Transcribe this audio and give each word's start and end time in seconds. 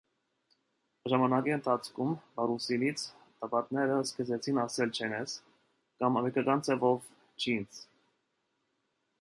Ժամանակի 1.11 1.53
ընթացքում 1.55 2.15
պարուսինից 2.39 3.03
տաբատները 3.43 3.99
սկսեցին 4.07 4.63
ասել 4.65 4.95
«ջենես», 5.01 5.37
կամ 6.01 6.21
ամերիկական 6.23 6.67
ձևով՝ 6.71 7.09
«ջինս»։ 7.45 7.85